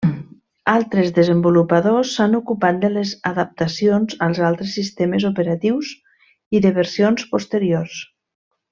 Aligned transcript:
Altres 0.71 1.11
desenvolupadors 1.17 2.13
s'han 2.15 2.33
ocupat 2.39 2.79
de 2.85 2.91
les 2.95 3.13
adaptacions 3.33 4.17
als 4.29 4.41
altres 4.49 4.73
sistemes 4.81 5.31
operatius 5.33 5.95
i 6.61 6.65
de 6.67 6.77
versions 6.83 7.31
posteriors. 7.37 8.05